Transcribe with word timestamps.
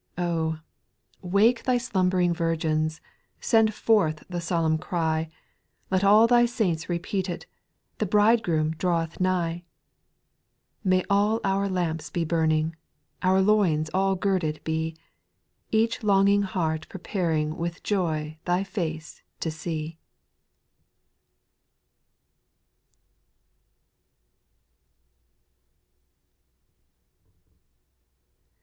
4. 0.17 0.25
Oh! 0.25 0.59
wake 1.21 1.61
Thy 1.61 1.77
slumbering 1.77 2.33
virgins; 2.33 3.01
Send 3.39 3.71
forth 3.71 4.23
the 4.27 4.41
solemn 4.41 4.79
cry. 4.79 5.29
Let 5.91 6.03
all 6.03 6.25
Thy 6.25 6.47
saints 6.47 6.89
repeat 6.89 7.29
it, 7.29 7.45
*' 7.69 7.97
The 7.99 8.07
Bridegroom 8.07 8.71
draweth 8.71 9.19
nigh!" 9.19 9.63
May 10.91 11.03
all 11.07 11.39
our 11.43 11.69
lamps 11.69 12.09
be 12.09 12.25
burning, 12.25 12.75
Our 13.21 13.41
loins 13.41 13.91
all 13.93 14.15
girded 14.15 14.59
be. 14.63 14.97
Each 15.69 16.01
longing 16.01 16.41
heart 16.41 16.89
preparing 16.89 17.55
With 17.55 17.83
joy 17.83 18.39
Thy 18.45 18.63
face 18.63 19.21
to 19.39 19.51
see 19.51 19.99